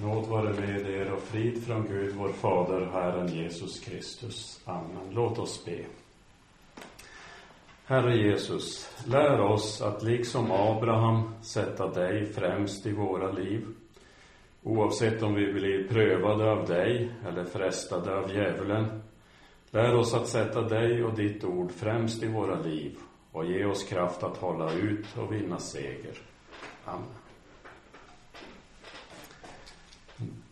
[0.00, 4.60] Nåd vare med er och frid från Gud, vår Fader, Herren Jesus Kristus.
[4.64, 5.10] Amen.
[5.10, 5.84] Låt oss be.
[7.84, 13.66] Herre Jesus, lär oss att liksom Abraham sätta dig främst i våra liv.
[14.62, 19.02] Oavsett om vi blir prövade av dig eller frestade av djävulen.
[19.70, 22.98] Lär oss att sätta dig och ditt ord främst i våra liv
[23.32, 26.18] och ge oss kraft att hålla ut och vinna seger.
[26.84, 27.27] Amen.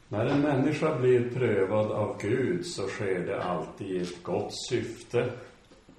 [0.09, 5.31] När en människa blir prövad av Gud så sker det alltid i ett gott syfte.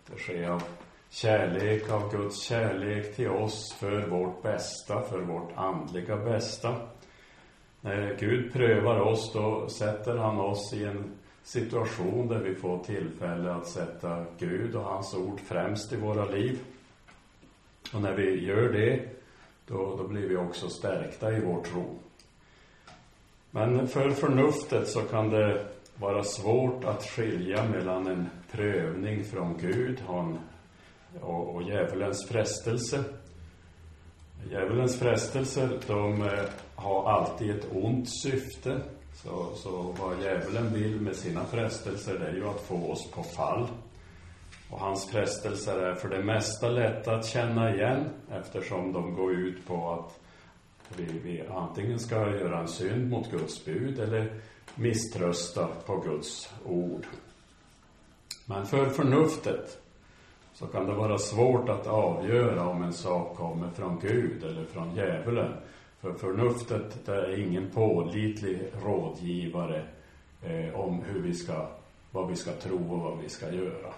[0.05, 0.63] Det sker av
[1.09, 6.75] kärlek, av Guds kärlek till oss för vårt bästa, för vårt andliga bästa.
[7.81, 11.03] När Gud prövar oss då sätter han oss i en
[11.43, 16.59] situation där vi får tillfälle att sätta Gud och hans ord främst i våra liv.
[17.93, 18.99] Och när vi gör det,
[19.65, 21.99] då, då blir vi också stärkta i vår tro.
[23.57, 30.03] Men för förnuftet så kan det vara svårt att skilja mellan en prövning från Gud
[31.21, 33.03] och, och, djävulens frestelse.
[34.51, 36.43] Djävulens frestelser, de eh,
[36.75, 38.81] har alltid ett ont syfte.
[39.13, 43.23] Så, så vad djävulen vill med sina frestelser, det är ju att få oss på
[43.23, 43.67] fall.
[44.69, 49.67] Och hans frestelser är för det mesta lätta att känna igen eftersom de går ut
[49.67, 50.26] på att
[50.95, 54.33] vi, vi antingen ska göra en synd mot Guds bud eller
[54.75, 57.05] misströsta på Guds ord.
[58.45, 59.77] Men för förnuftet
[60.53, 64.95] så kan det vara svårt att avgöra om en sak kommer från Gud eller från
[64.95, 65.53] djävulen.
[66.01, 69.85] För förnuftet det är ingen pålitlig rådgivare
[70.41, 71.67] eh, om hur vi ska,
[72.11, 73.93] vad vi ska tro och vad vi ska göra.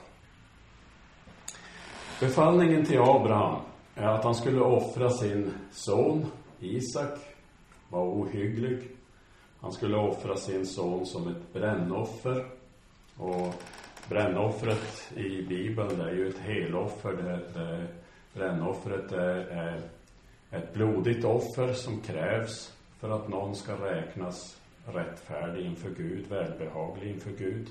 [2.19, 3.55] Befallningen till Abraham
[3.95, 6.25] är att han skulle offra sin son
[6.59, 7.19] Isak
[7.89, 8.79] var ohygglig.
[9.59, 12.45] Han skulle offra sin son som ett brännoffer.
[13.17, 13.53] Och
[14.09, 17.13] brännoffret i Bibeln, det är ju ett heloffer.
[17.13, 17.87] Det, det,
[18.33, 19.81] brännoffret är, är
[20.51, 27.31] ett blodigt offer som krävs för att någon ska räknas rättfärdig inför Gud, välbehaglig inför
[27.31, 27.67] Gud.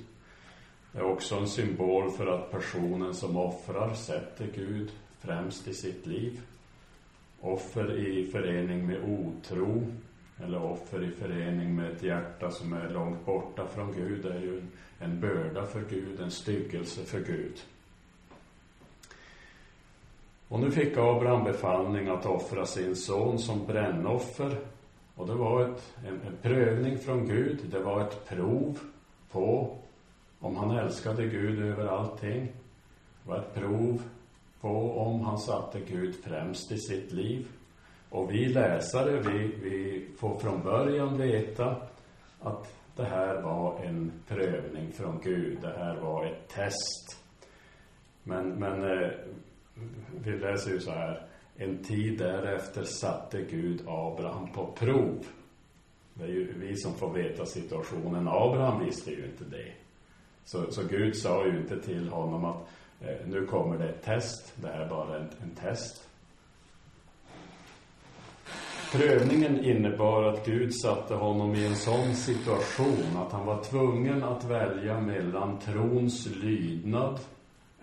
[0.93, 6.07] Det är också en symbol för att personen som offrar sätter Gud främst i sitt
[6.07, 6.41] liv.
[7.41, 9.87] Offer i förening med otro
[10.44, 14.62] eller offer i förening med ett hjärta som är långt borta från Gud är ju
[14.99, 17.56] en börda för Gud, en styggelse för Gud.
[20.49, 24.56] Och nu fick Abraham befallning att offra sin son som brännoffer.
[25.15, 27.59] Och det var ett, en, en prövning från Gud.
[27.70, 28.78] Det var ett prov
[29.31, 29.76] på
[30.41, 32.47] om han älskade Gud över allting.
[33.22, 34.03] Det var ett prov
[34.61, 37.47] på om han satte Gud främst i sitt liv.
[38.11, 41.77] Och vi läsare, vi, vi får från början veta
[42.41, 45.59] att det här var en prövning från Gud.
[45.61, 47.25] Det här var ett test.
[48.23, 49.11] Men, men eh,
[50.25, 51.27] vi läser ju så här.
[51.57, 55.27] En tid därefter satte Gud Abraham på prov.
[56.15, 58.29] Det är ju vi som får veta situationen.
[58.29, 59.73] Abraham visste ju inte det.
[60.45, 62.69] Så, så Gud sa ju inte till honom att
[63.01, 64.53] Eh, nu kommer det ett test.
[64.57, 66.09] Det här är bara en, en test.
[68.93, 74.45] Prövningen innebar att Gud satte honom i en sån situation att han var tvungen att
[74.45, 77.21] välja mellan trons lydnad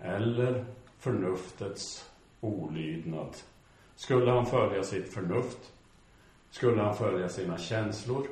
[0.02, 0.64] eller
[0.98, 2.10] förnuftets
[2.40, 3.36] olydnad.
[3.96, 5.72] Skulle han följa sitt förnuft?
[6.50, 8.26] Skulle han följa sina känslor?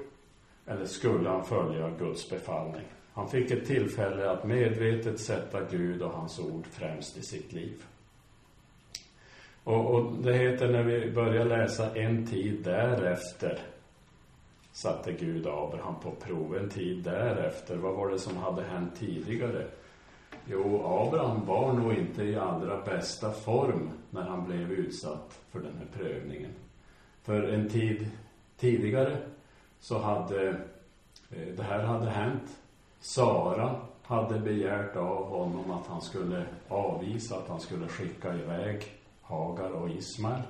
[0.66, 2.86] Eller skulle han följa Guds befallning?
[3.14, 7.84] Han fick ett tillfälle att medvetet sätta Gud och hans ord främst i sitt liv.
[9.64, 13.58] Och, och det heter när vi börjar läsa en tid därefter
[14.72, 16.56] satte Gud Abraham på prov.
[16.56, 19.66] En tid därefter, vad var det som hade hänt tidigare?
[20.46, 25.72] Jo, Abraham var nog inte i allra bästa form när han blev utsatt för den
[25.78, 26.50] här prövningen.
[27.22, 28.10] För en tid
[28.56, 29.16] tidigare
[29.80, 30.48] så hade
[31.30, 32.60] eh, det här hade hänt
[33.04, 38.92] Sara hade begärt av honom att han skulle avvisa, att han skulle skicka iväg
[39.22, 40.42] Hagar och Ismael.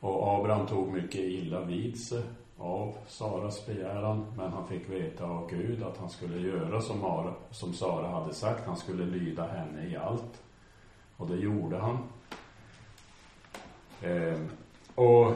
[0.00, 2.22] Och Abraham tog mycket illa vid sig
[2.58, 7.34] av Saras begäran, men han fick veta av Gud att han skulle göra som, Ara,
[7.50, 10.42] som Sara hade sagt, han skulle lyda henne i allt.
[11.16, 11.98] Och det gjorde han.
[14.02, 14.40] Ehm, eh,
[14.94, 15.32] och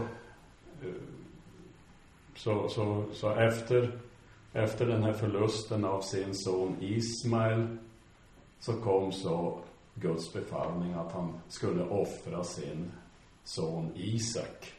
[2.36, 3.98] så, så, så efter
[4.52, 7.76] efter den här förlusten av sin son Ismael
[8.60, 9.58] så kom så
[9.94, 12.92] Guds befallning att han skulle offra sin
[13.44, 14.72] son Isak.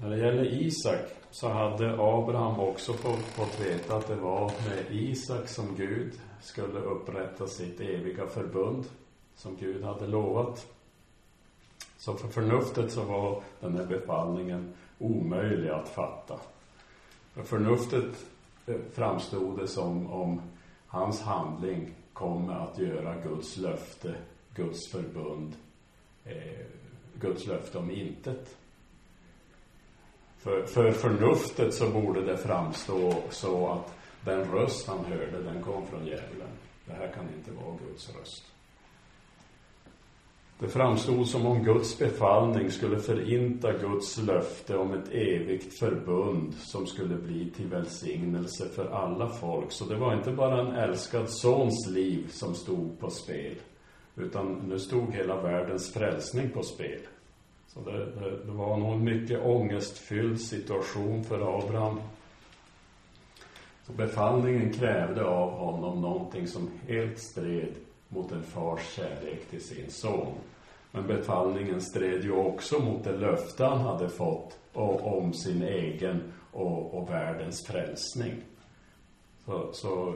[0.00, 4.84] När det gäller Isak så hade Abraham också fått, fått veta att det var med
[4.90, 8.84] Isak som Gud skulle upprätta sitt eviga förbund
[9.34, 10.66] som Gud hade lovat.
[11.98, 16.40] Så för förnuftet så var den här befallningen omöjlig att fatta.
[17.32, 18.26] För förnuftet
[18.66, 20.40] eh, framstod det som om
[20.86, 24.14] hans handling kommer att göra Guds löfte,
[24.54, 25.56] Guds förbund,
[26.24, 26.66] eh,
[27.14, 28.56] Guds löfte om intet.
[30.38, 35.86] För, för förnuftet så borde det framstå så att den röst han hörde, den kom
[35.86, 36.48] från djävulen.
[36.86, 38.44] Det här kan inte vara Guds röst.
[40.60, 46.86] Det framstod som om Guds befallning skulle förinta Guds löfte om ett evigt förbund som
[46.86, 49.72] skulle bli till välsignelse för alla folk.
[49.72, 53.54] Så det var inte bara en älskad sons liv som stod på spel,
[54.16, 57.00] utan nu stod hela världens frälsning på spel.
[57.66, 62.00] Så det, det, det var nog en mycket ångestfylld situation för Abraham.
[63.86, 67.74] Så befallningen krävde av honom någonting som helt stred
[68.08, 70.32] mot en fars kärlek till sin son.
[70.90, 76.94] Men befallningen stred ju också mot det löfte han hade fått om sin egen och,
[76.94, 78.34] och världens frälsning.
[79.44, 80.14] Så, så eh,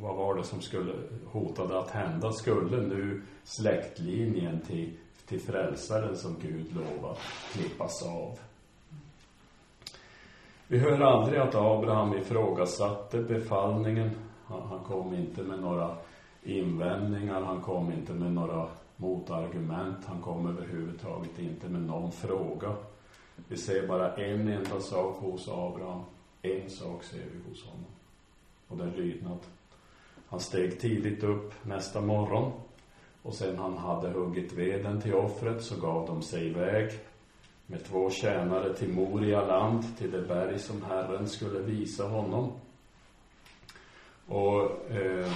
[0.00, 0.92] vad var det som skulle
[1.26, 2.32] hotade att hända?
[2.32, 4.92] Skulle nu släktlinjen till,
[5.26, 7.18] till frälsaren som Gud lovat
[7.52, 8.38] klippas av?
[10.68, 14.10] Vi hör aldrig att Abraham ifrågasatte befallningen.
[14.46, 15.96] Han, han kom inte med några
[16.46, 22.74] invändningar, han kom inte med några motargument, han kom överhuvudtaget inte med någon fråga.
[23.48, 26.02] Vi ser bara en enda sak hos Abraham.
[26.42, 27.90] En sak ser vi hos honom.
[28.68, 29.38] Och det är lydnad.
[30.28, 32.52] Han steg tidigt upp nästa morgon.
[33.22, 36.92] Och sen han hade huggit veden till offret så gav de sig iväg
[37.66, 42.52] med två tjänare till Moria land, till det berg som Herren skulle visa honom.
[44.26, 45.32] Och, eh,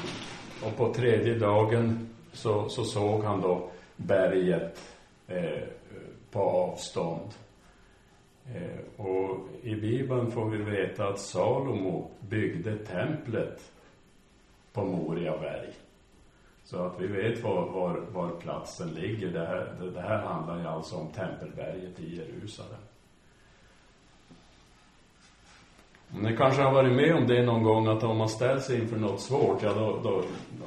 [0.66, 4.96] och på tredje dagen så, så såg han då berget
[5.26, 5.62] eh,
[6.30, 7.30] på avstånd.
[8.54, 13.70] Eh, och i Bibeln får vi veta att Salomo byggde templet
[14.72, 15.72] på Moria berg.
[16.64, 19.28] Så att vi vet var, var, var platsen ligger.
[19.28, 22.80] Det här, det, det här handlar ju alltså om tempelberget i Jerusalem.
[26.14, 29.20] Ni kanske har varit med om det någon gång att om man ställs inför något
[29.20, 30.22] svårt, ja då, då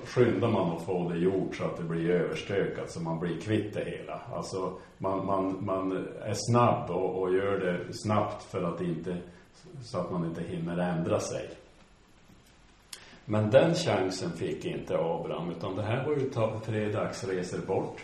[0.05, 3.73] skyndar man att få det gjort så att det blir överstökat, så man blir kvitt
[3.73, 4.21] det hela.
[4.33, 5.91] Alltså, man, man, man
[6.21, 9.17] är snabb och, och gör det snabbt för att inte,
[9.83, 11.49] så att man inte hinner ändra sig.
[13.25, 16.29] Men den chansen fick inte Abraham, utan det här var ju
[16.65, 18.03] tre dagsresor bort.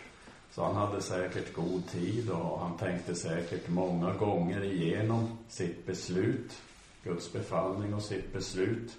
[0.52, 6.62] Så han hade säkert god tid och han tänkte säkert många gånger igenom sitt beslut,
[7.04, 8.96] Guds befallning och sitt beslut.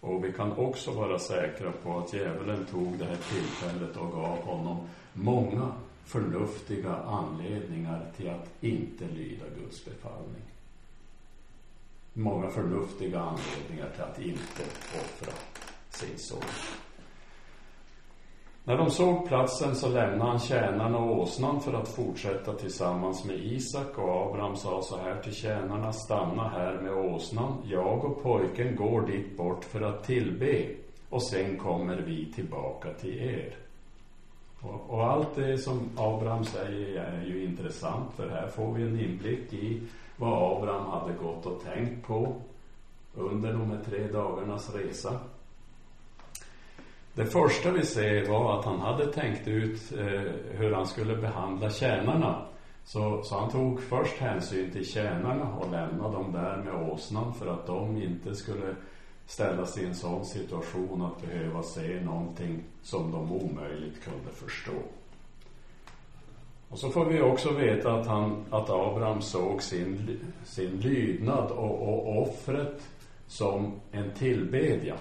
[0.00, 4.38] Och vi kan också vara säkra på att djävulen tog det här tillfället och gav
[4.38, 5.72] honom många
[6.04, 10.42] förnuftiga anledningar till att inte lyda Guds befallning.
[12.12, 14.62] Många förnuftiga anledningar till att inte
[14.94, 15.32] offra
[15.90, 16.42] sin son.
[18.68, 23.36] När de såg platsen så lämnade han tjänarna och åsnan för att fortsätta tillsammans med
[23.36, 27.62] Isak och Abraham sa så här till tjänarna, stanna här med åsnan.
[27.64, 30.66] Jag och pojken går dit bort för att tillbe
[31.08, 33.56] och sen kommer vi tillbaka till er.
[34.60, 39.00] Och, och allt det som Abraham säger är ju intressant för här får vi en
[39.00, 39.82] inblick i
[40.16, 42.34] vad Abraham hade gått och tänkt på
[43.14, 45.20] under de här tre dagarnas resa.
[47.18, 51.70] Det första vi ser var att han hade tänkt ut eh, hur han skulle behandla
[51.70, 52.46] tjänarna.
[52.84, 57.46] Så, så han tog först hänsyn till tjänarna och lämnade dem där med åsnan för
[57.46, 58.74] att de inte skulle
[59.26, 64.78] ställas i en sån situation att behöva se någonting som de omöjligt kunde förstå.
[66.68, 71.88] Och så får vi också veta att, han, att Abraham såg sin, sin lydnad och,
[71.88, 72.88] och offret
[73.26, 74.98] som en tillbedjan.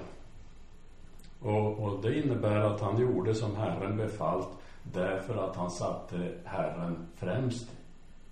[1.41, 4.49] Och, och det innebär att han gjorde som Herren befallt
[4.83, 7.71] därför att han satte Herren främst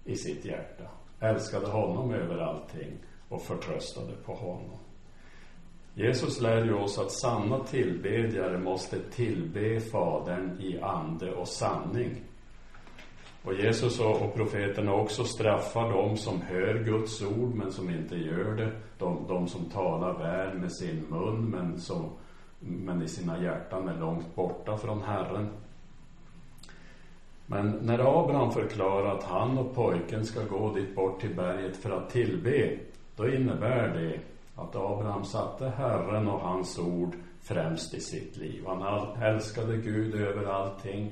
[0.03, 0.83] i sitt hjärta.
[1.19, 2.91] Älskade honom över allting
[3.29, 4.77] och förtröstade på honom.
[5.93, 12.21] Jesus lär ju oss att sanna tillbedjare måste tillbe Fadern i ande och sanning.
[13.43, 18.55] Och Jesus och, profeterna också straffar dem som hör Guds ord men som inte gör
[18.55, 18.71] det.
[18.97, 22.09] De, de som talar väl med sin mun men som
[22.65, 25.50] men i sina hjärtan är långt borta från Herren.
[27.45, 31.89] Men när Abraham förklarar att han och pojken ska gå dit bort till berget för
[31.91, 32.77] att tillbe,
[33.15, 34.19] då innebär det
[34.62, 38.63] att Abraham satte Herren och hans ord främst i sitt liv.
[38.67, 41.12] Han älskade Gud över allting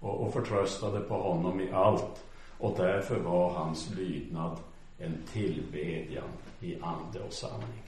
[0.00, 2.24] och, och förtröstade på honom i allt.
[2.58, 4.58] Och därför var hans lydnad
[4.98, 6.28] en tillbedjan
[6.60, 7.82] i ande och sanning.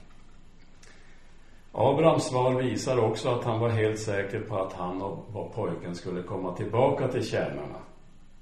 [1.79, 6.23] Abrahams svar visar också att han var helt säker på att han och pojken skulle
[6.23, 7.79] komma tillbaka till tjänarna.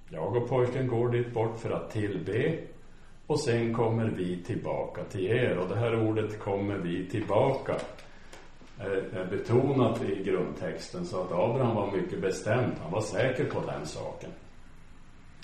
[0.09, 2.57] Jag och pojken går dit bort för att tillbe
[3.27, 5.57] och sen kommer vi tillbaka till er.
[5.57, 7.75] Och det här ordet kommer vi tillbaka
[8.79, 12.73] eh, är betonat i grundtexten så att Abraham var mycket bestämd.
[12.83, 14.29] Han var säker på den saken.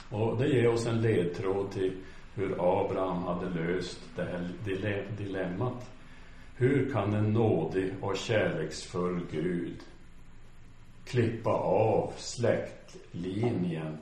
[0.10, 1.93] Och det ger oss en ledtråd till
[2.36, 4.48] hur Abraham hade löst det här
[5.17, 5.91] dilemmat.
[6.62, 9.80] Hur kan en nådig och kärleksfull Gud
[11.06, 13.98] klippa av släktlinjen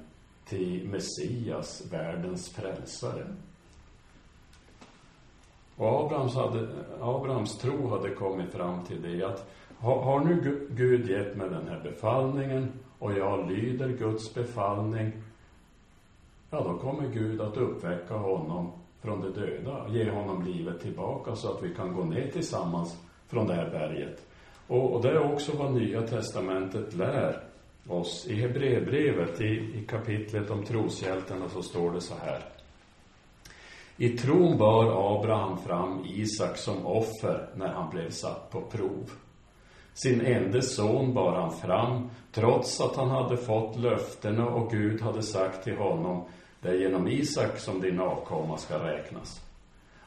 [0.46, 3.28] till Messias, världens frälsare?
[5.76, 6.68] Och Abrahams, hade,
[7.02, 11.68] Abrahams tro hade kommit fram till det att har, har nu Gud gett mig den
[11.68, 15.12] här befallningen och jag lyder Guds befallning
[16.50, 21.54] ja, då kommer Gud att uppväcka honom från de döda, ge honom livet tillbaka så
[21.54, 24.26] att vi kan gå ner tillsammans från det här berget.
[24.68, 27.44] Och, och det är också vad Nya Testamentet lär
[27.88, 28.28] oss.
[28.28, 32.44] I Hebreerbrevet, i, i kapitlet om troshjältarna, så står det så här.
[33.98, 39.12] I tron bar Abraham fram Isak som offer när han blev satt på prov.
[39.94, 45.24] Sin enda son bar han fram, trots att han hade fått löftena och Gud hade
[45.24, 46.24] sagt till honom,
[46.62, 49.42] det är genom Isak som din avkomma ska räknas.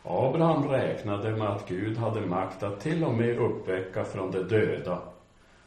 [0.03, 4.99] Abraham räknade med att Gud hade makt att till och med uppväcka från de döda.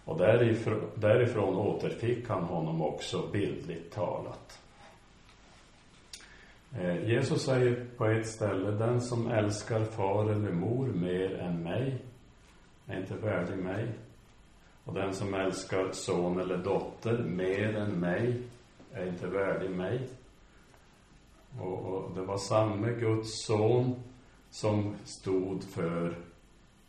[0.06, 4.60] Och därifrån, därifrån återfick han honom också bildligt talat.
[6.80, 11.98] Eh, Jesus säger på ett ställe, den som älskar far eller mor mer än mig
[12.88, 13.88] är inte värdig mig.
[14.84, 18.42] Och den som älskar son eller dotter mer än mig
[18.94, 20.10] är inte värdig mig.
[21.62, 23.95] Och, och det var samme Guds son
[24.50, 26.17] som stod för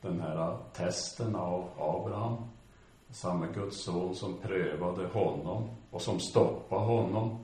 [0.00, 2.36] den här testen av Abraham.
[3.10, 7.38] Samme Guds son som prövade honom och som stoppade honom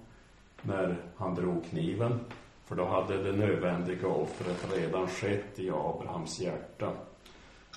[0.62, 2.20] när han drog kniven.
[2.64, 6.92] För då hade det nödvändiga offret redan skett i Abrahams hjärta.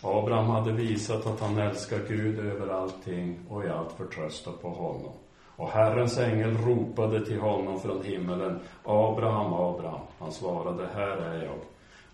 [0.02, 5.12] Abraham hade visat att han älskar Gud över allting och i allt förtröstar på honom.
[5.56, 10.02] Och Herrens ängel ropade till honom från himmelen, Abraham, Abraham.
[10.20, 11.60] Han svarade, här är jag.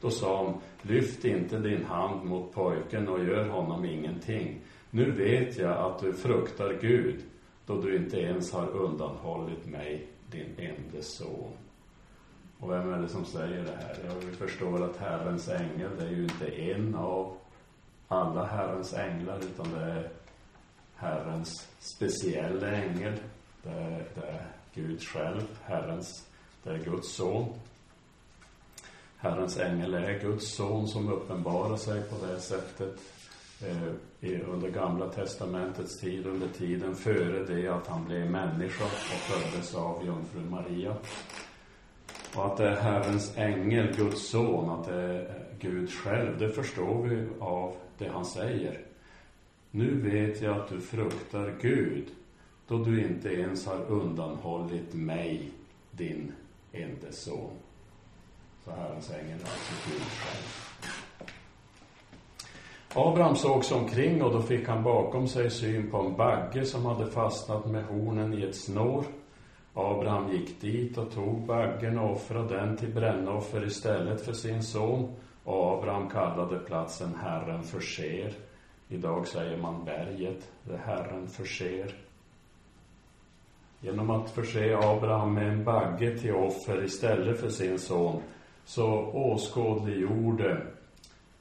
[0.01, 4.59] Då sa han, lyft inte din hand mot pojken och gör honom ingenting.
[4.89, 7.19] Nu vet jag att du fruktar Gud,
[7.65, 11.51] då du inte ens har undanhållit mig, din enda son.
[12.59, 13.95] Och vem är det som säger det här?
[14.07, 17.33] Ja, vi förstår att Herrens ängel, det är ju inte en av
[18.07, 20.09] alla Herrens änglar, utan det är
[21.01, 23.13] Herrens speciella ängel.
[23.63, 26.27] Det är, det är Gud själv, Herrens,
[26.63, 27.53] det är Guds son.
[29.17, 32.99] Herrens ängel är Guds son som uppenbarar sig på det sättet
[33.61, 39.75] eh, under Gamla Testamentets tid, under tiden före det att han blev människa och föddes
[39.75, 40.95] av jungfru Maria.
[42.35, 47.03] Och att det är Herrens ängel, Guds son, att det är Gud själv, det förstår
[47.03, 48.90] vi av det han säger.
[49.71, 52.07] Nu vet jag att du fruktar Gud,
[52.67, 55.51] då du inte ens har undanhållit mig,
[55.91, 56.31] din
[56.71, 57.51] enda son.
[58.65, 60.71] Så Herrens ängel alltså Gud själv.
[62.93, 66.85] Abraham såg sig omkring och då fick han bakom sig syn på en bagge som
[66.85, 69.05] hade fastnat med hornen i ett snår.
[69.73, 75.13] Abraham gick dit och tog baggen och offrade den till brännoffer istället för sin son.
[75.43, 78.33] Och Abraham kallade platsen Herren förser.
[78.91, 81.95] Idag säger man berget, det Herren förser.
[83.81, 88.21] Genom att förse Abraham med en bagge till offer istället för sin son
[88.65, 90.67] så åskådliggjorde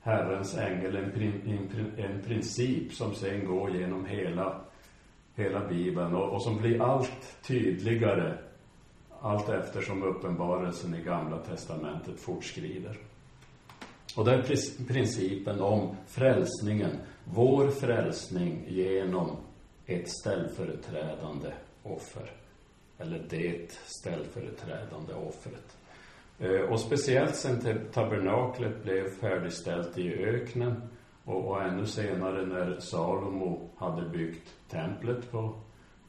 [0.00, 1.12] Herrens ängel en,
[1.46, 4.60] en, en princip som sen går genom hela
[5.34, 8.34] hela Bibeln och, och som blir allt tydligare
[9.20, 12.96] allt eftersom uppenbarelsen i Gamla Testamentet fortskrider.
[14.16, 16.90] Och det är principen om frälsningen,
[17.24, 19.36] vår frälsning genom
[19.86, 21.52] ett ställföreträdande
[21.82, 22.32] offer.
[22.98, 25.76] Eller det ställföreträdande offret.
[26.38, 30.82] Eh, och speciellt sen tabernaklet blev färdigställt i öknen
[31.24, 35.54] och, och ännu senare när Salomo hade byggt templet på,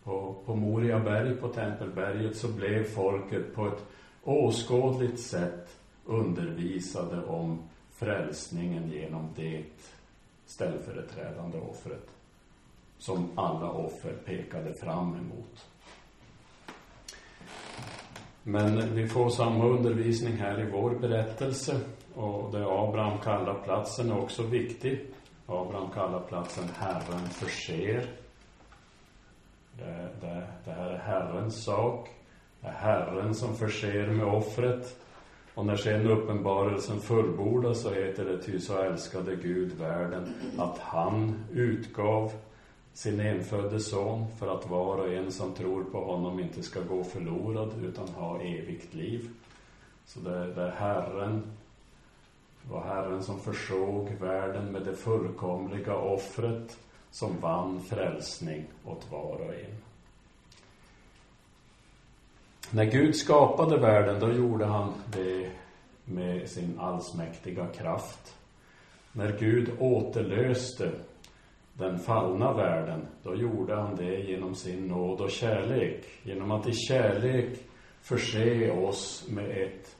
[0.03, 3.83] på, på Moriaberg, på Tempelberget, så blev folket på ett
[4.23, 7.59] åskådligt sätt undervisade om
[8.01, 9.63] frälsningen genom det
[10.45, 12.07] ställföreträdande offret
[12.97, 15.67] som alla offer pekade fram emot.
[18.43, 21.79] Men vi får samma undervisning här i vår berättelse
[22.13, 25.05] och det Abraham kallar platsen är också viktig.
[25.45, 28.09] Abraham kallar platsen Herren förser.
[29.77, 32.09] Det, det, det här är Herrens sak.
[32.61, 34.95] Det är Herren som förser med offret.
[35.55, 41.43] Och när sen uppenbarelsen fullbordas så heter det ty så älskade Gud världen att han
[41.53, 42.31] utgav
[42.93, 47.03] sin enfödde son för att var och en som tror på honom inte ska gå
[47.03, 49.29] förlorad utan ha evigt liv.
[50.05, 51.43] Så det, det är Herren,
[52.63, 56.77] det var Herren som försåg världen med det fullkomliga offret
[57.11, 59.90] som vann frälsning åt var och en.
[62.73, 65.49] När Gud skapade världen, då gjorde han det
[66.05, 68.37] med sin allsmäktiga kraft.
[69.11, 70.91] När Gud återlöste
[71.73, 76.05] den fallna världen, då gjorde han det genom sin nåd och kärlek.
[76.23, 77.59] Genom att i kärlek
[78.01, 79.95] förse oss med ett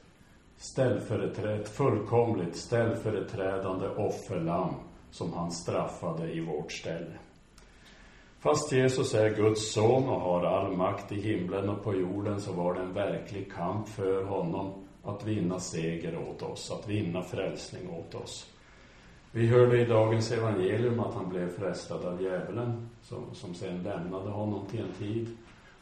[0.56, 4.74] ställföreträd, fullkomligt ställföreträdande offerlamm
[5.10, 7.18] som han straffade i vårt ställe.
[8.42, 12.52] Fast Jesus är Guds son och har all makt i himlen och på jorden så
[12.52, 14.72] var det en verklig kamp för honom
[15.02, 18.46] att vinna seger åt oss, att vinna frälsning åt oss.
[19.32, 24.30] Vi hörde i dagens evangelium att han blev frestad av djävulen som, som sen lämnade
[24.30, 25.36] honom till en tid.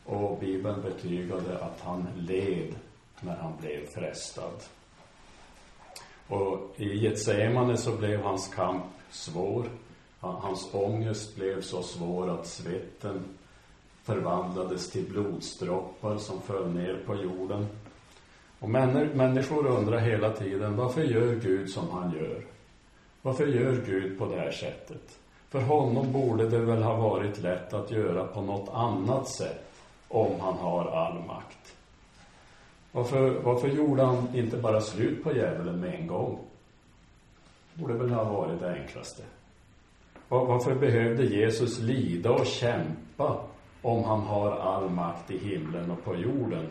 [0.05, 2.75] Och Bibeln betygade att han led
[3.21, 4.62] när han blev frestad.
[6.29, 9.67] Och i Getsemane så blev hans kamp svår.
[10.21, 13.25] Hans ångest blev så svår att svetten
[14.03, 17.67] förvandlades till blodsdroppar som föll ner på jorden.
[18.59, 22.44] Och människor undrar hela tiden, varför gör Gud som han gör?
[23.23, 25.18] Varför gör Gud på det här sättet?
[25.49, 29.71] För honom borde det väl ha varit lätt att göra på något annat sätt
[30.09, 31.77] om han har all makt.
[32.92, 36.38] Varför, varför gjorde han inte bara slut på djävulen med en gång?
[37.75, 39.23] Det borde väl ha varit det enklaste.
[40.31, 43.40] Varför behövde Jesus lida och kämpa
[43.83, 46.66] om han har all makt i himlen och på jorden?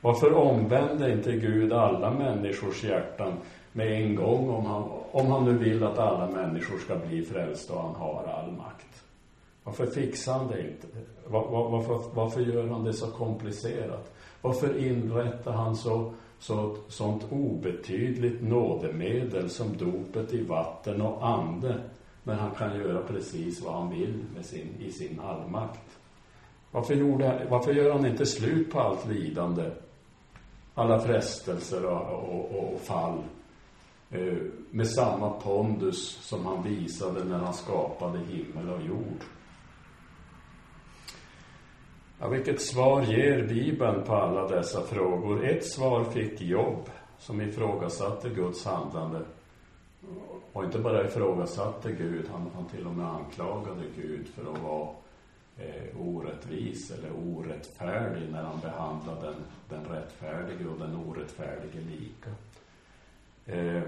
[0.00, 3.32] Varför omvände inte Gud alla människors hjärtan
[3.72, 7.74] med en gång om han, om han nu vill att alla människor ska bli frälsta
[7.74, 9.04] och han har all makt.
[9.64, 10.86] Varför fixar han det inte?
[11.26, 14.14] Var, var, varför, varför gör han det så komplicerat?
[14.40, 21.74] Varför inrättar han så, så, sånt obetydligt nådemedel som dopet i vatten och ande
[22.24, 25.98] när han kan göra precis vad han vill med sin, i sin allmakt?
[26.70, 29.70] Varför, gjorde, varför gör han inte slut på allt lidande?
[30.74, 33.22] Alla frestelser och, och, och fall
[34.14, 34.36] Eh,
[34.70, 39.24] med samma pondus som han visade när han skapade himmel och jord.
[42.20, 45.44] Ja, vilket svar ger Bibeln på alla dessa frågor?
[45.44, 49.20] Ett svar fick Jobb, som ifrågasatte Guds handlande.
[50.54, 54.88] Och inte bara ifrågasatte Gud, han, han till och med anklagade Gud för att vara
[55.58, 59.34] eh, orättvis eller orättfärdig när han behandlade den,
[59.68, 62.30] den rättfärdige och den orättfärdige lika.
[63.46, 63.82] Eh,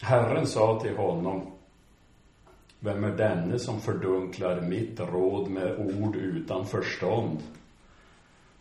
[0.00, 1.52] Herren sa till honom,
[2.80, 7.38] vem är denne som fördunklar mitt råd med ord utan förstånd?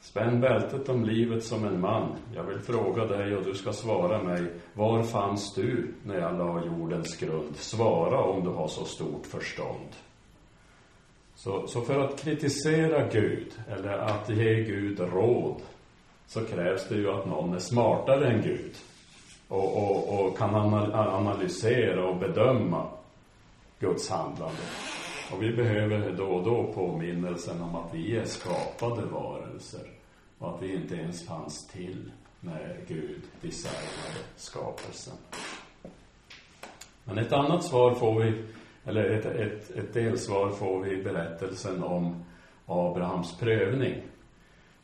[0.01, 2.15] Spänn bältet om livet som en man.
[2.35, 4.51] Jag vill fråga dig och du ska svara mig.
[4.73, 7.55] Var fanns du när jag la jordens grund?
[7.55, 9.89] Svara om du har så stort förstånd.
[11.35, 15.61] Så, så för att kritisera Gud, eller att ge Gud råd,
[16.27, 18.75] så krävs det ju att någon är smartare än Gud
[19.47, 22.87] och, och, och kan analysera och bedöma
[23.79, 24.61] Guds handlande.
[25.33, 29.87] Och vi behöver då och då påminnelsen om att vi är skapade varelser
[30.37, 35.13] och att vi inte ens fanns till när Gud designade skapelsen.
[37.03, 38.43] Men ett annat svar får vi,
[38.85, 42.23] eller ett, ett, ett delsvar får vi i berättelsen om
[42.65, 43.95] Abrahams prövning.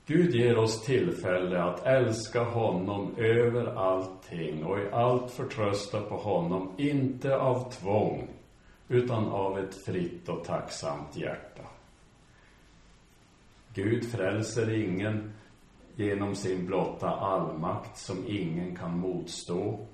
[0.05, 6.71] Gud ger oss tillfälle att älska honom över allting och i allt förtrösta på honom,
[6.77, 8.27] inte av tvång,
[8.87, 11.63] utan av ett fritt och tacksamt hjärta.
[13.73, 15.33] Gud frälser ingen
[15.95, 19.85] genom sin blotta allmakt som ingen kan motstå.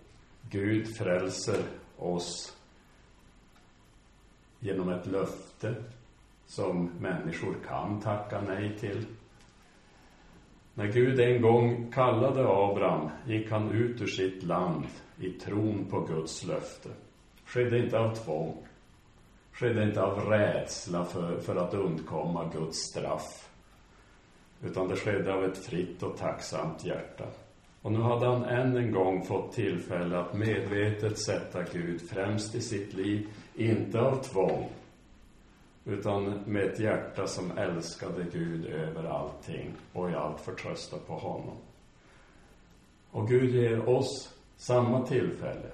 [0.50, 1.64] Gud frälser
[1.98, 2.58] oss
[4.60, 5.76] genom ett löfte
[6.46, 9.06] som människor kan tacka nej till.
[10.74, 14.86] När Gud en gång kallade Abraham gick han ut ur sitt land
[15.20, 16.90] i tron på Guds löfte.
[17.46, 18.68] Skedde inte av tvång.
[19.54, 23.50] Skedde inte av rädsla för, för att undkomma Guds straff.
[24.64, 27.26] Utan det skedde av ett fritt och tacksamt hjärta.
[27.82, 32.62] Och nu hade han än en gång fått tillfälle att medvetet sätta Gud främst i
[32.62, 34.70] sitt liv, inte av tvång,
[35.86, 41.58] utan med ett hjärta som älskade Gud över allting och i allt förtrösta på honom.
[43.12, 45.72] Och Gud ger oss samma tillfälle.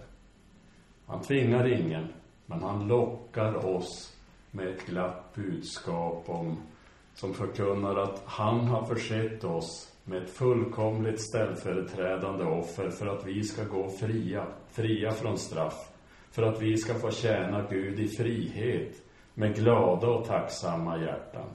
[1.06, 2.08] Han tvingar ingen,
[2.50, 4.18] men han lockar oss
[4.52, 6.58] med ett glatt budskap om,
[7.14, 13.44] som förkunnar att han har försett oss med ett fullkomligt ställföreträdande offer för att vi
[13.44, 15.90] ska gå fria, fria från straff,
[16.32, 19.02] för att vi ska få tjäna Gud i frihet
[19.34, 21.50] med glada och tacksamma hjärtan.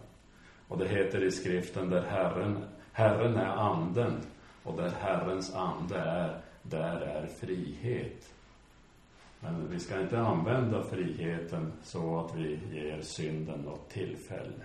[0.68, 4.20] Och det heter i skriften där Herren, Herren är anden
[4.62, 8.33] och där Herrens ande är, där är frihet.
[9.44, 14.64] Men vi ska inte använda friheten så att vi ger synden något tillfälle.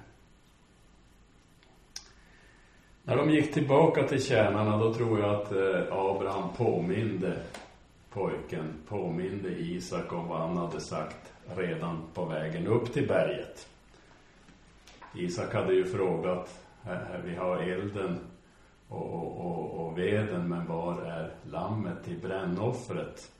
[3.03, 7.37] När de gick tillbaka till tjänarna, då tror jag att eh, Abraham påminde
[8.09, 13.67] pojken, påminde Isak om vad han hade sagt redan på vägen upp till berget.
[15.15, 16.59] Isak hade ju frågat,
[17.25, 18.19] vi har elden
[18.87, 23.31] och, och, och, och veden, men var är lammet till brännoffret?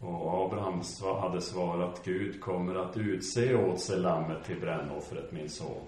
[0.00, 0.82] Och Abraham
[1.20, 5.82] hade svarat, Gud kommer att utse åt sig lammet till brännoffret, min son.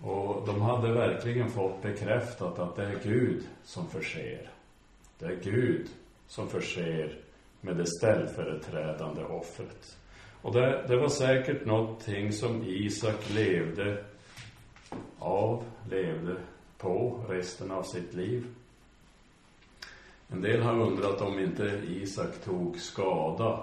[0.00, 4.50] Och de hade verkligen fått bekräftat att det är Gud som förser.
[5.18, 5.88] Det är Gud
[6.26, 7.18] som förser
[7.60, 9.96] med det ställföreträdande offret.
[10.42, 14.04] Och det, det var säkert någonting som Isak levde
[15.18, 16.36] av, levde
[16.78, 18.46] på resten av sitt liv.
[20.28, 23.60] En del har undrat om inte Isak tog skada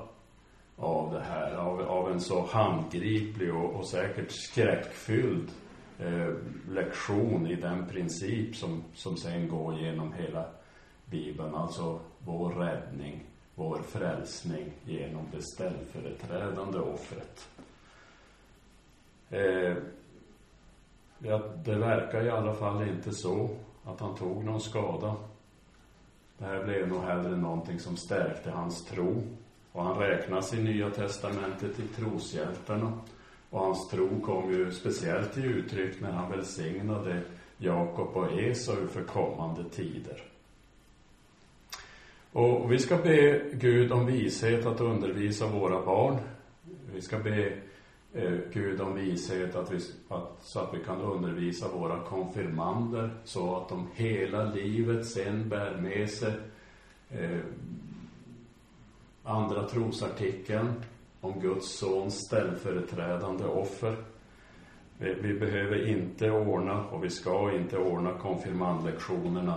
[0.75, 5.51] av det här, av, av en så handgriplig och, och säkert skräckfylld
[5.99, 6.33] eh,
[6.69, 10.45] lektion i den princip som, som sen går genom hela
[11.05, 13.23] Bibeln, alltså vår räddning,
[13.55, 17.49] vår frälsning genom det ställföreträdande offret.
[19.29, 19.75] Eh,
[21.19, 23.49] ja, det verkar i alla fall inte så
[23.85, 25.15] att han tog någon skada.
[26.41, 29.23] Det här blev nog hellre någonting som stärkte hans tro.
[29.71, 32.93] Och han räknas i Nya Testamentet till troshjältarna.
[33.49, 37.21] Och hans tro kom ju speciellt till uttryck när han välsignade
[37.57, 40.23] Jakob och Esau för kommande tider.
[42.31, 46.17] Och vi ska be Gud om vishet att undervisa våra barn.
[46.93, 47.53] Vi ska be
[48.13, 53.55] eh, Gud om vishet att vi, att, så att vi kan undervisa våra konfirmander så
[53.55, 56.33] att de hela livet sen bär med sig
[57.09, 57.39] eh,
[59.23, 60.73] andra trosartikeln
[61.21, 63.95] om Guds sons ställföreträdande offer.
[64.97, 69.55] Vi, vi behöver inte ordna, och vi ska inte ordna konfirmandlektionerna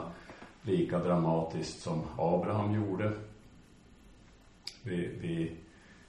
[0.63, 3.13] lika dramatiskt som Abraham gjorde.
[4.83, 5.53] Vi, vi,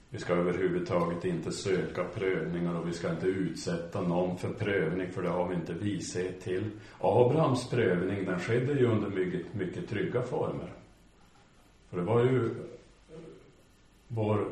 [0.09, 5.23] vi ska överhuvudtaget inte söka prövningar och vi ska inte utsätta någon för prövning för
[5.23, 6.69] det har vi inte vishet till.
[6.99, 10.73] Abrahams prövning den skedde ju under mycket, mycket trygga former.
[11.89, 12.49] För det var ju
[14.07, 14.47] vår,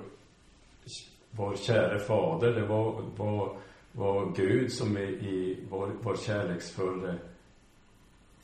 [1.32, 3.58] vår käre fader, det var, var,
[3.92, 7.14] var Gud som i, i vår, vår kärleksfulla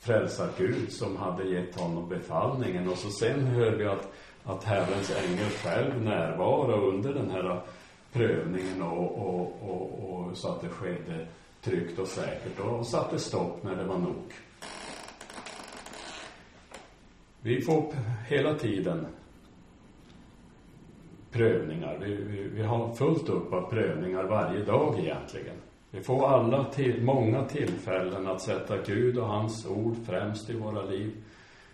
[0.00, 2.88] frälsargud som hade gett honom befallningen.
[2.88, 4.12] Och så sen hör vi att,
[4.44, 7.60] att Herrens ängel själv närvarade under den här
[8.12, 11.26] prövningen och, och, och, och så att det skedde
[11.60, 14.32] tryggt och säkert och satte stopp när det var nog.
[17.40, 17.94] Vi får
[18.28, 19.06] hela tiden
[21.30, 21.98] prövningar.
[22.00, 25.56] Vi, vi, vi har fullt upp av prövningar varje dag egentligen.
[25.90, 30.82] Vi får alla till, många tillfällen att sätta Gud och hans ord främst i våra
[30.82, 31.12] liv.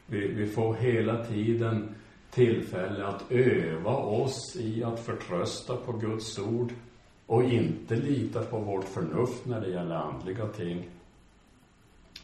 [0.06, 1.94] Vi, vi får hela tiden
[2.30, 6.72] tillfälle att öva oss i att förtrösta på Guds ord
[7.26, 10.88] och inte lita på vårt förnuft när det gäller andliga ting.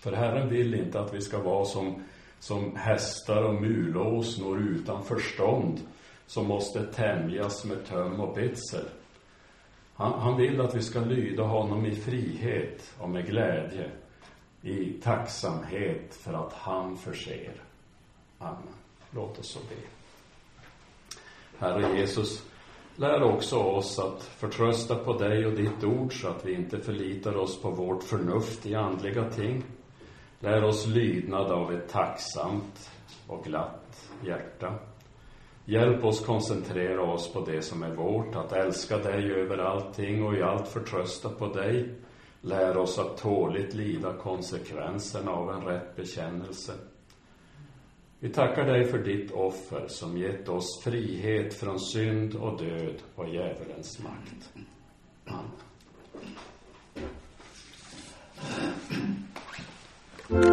[0.00, 2.02] För Herren vill inte att vi ska vara som,
[2.38, 5.80] som hästar och mulåsnor utan förstånd
[6.26, 8.84] som måste tämjas med töm och betsel.
[9.94, 13.90] Han, han vill att vi ska lyda honom i frihet och med glädje,
[14.62, 17.52] i tacksamhet för att han förser.
[18.38, 18.81] Amen.
[19.14, 19.74] Låt oss så be.
[21.58, 22.42] Herre Jesus,
[22.96, 27.36] Lär också oss att förtrösta på dig och ditt ord så att vi inte förlitar
[27.36, 29.64] oss på vårt förnuft i andliga ting.
[30.40, 32.90] Lär oss lydnad av ett tacksamt
[33.26, 34.74] och glatt hjärta.
[35.64, 40.34] Hjälp oss koncentrera oss på det som är vårt, att älska dig över allting och
[40.34, 41.94] i allt förtrösta på dig.
[42.40, 46.72] Lär oss att tåligt lida konsekvenserna av en rätt bekännelse.
[48.22, 53.28] Vi tackar dig för ditt offer som gett oss frihet från synd och död och
[53.28, 54.52] djävulens makt.
[55.26, 55.50] Amen.